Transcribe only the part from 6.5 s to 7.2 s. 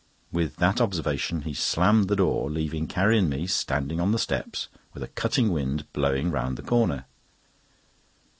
the corner.